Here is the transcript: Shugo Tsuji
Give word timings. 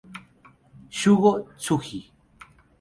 Shugo 0.89 1.31
Tsuji 1.61 1.99